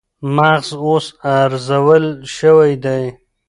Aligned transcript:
مغز 0.35 0.69
اوس 0.85 1.05
ارزول 1.37 2.03
شوی 2.35 2.73
دی 2.83 3.03